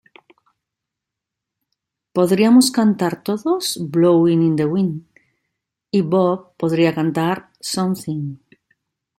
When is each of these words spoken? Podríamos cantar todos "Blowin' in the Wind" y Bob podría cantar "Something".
Podríamos 2.11 2.71
cantar 2.71 3.13
todos 3.21 3.63
"Blowin' 3.91 4.41
in 4.41 4.55
the 4.55 4.65
Wind" 4.65 4.95
y 5.91 6.01
Bob 6.01 6.55
podría 6.57 6.95
cantar 6.95 7.51
"Something". 7.59 8.37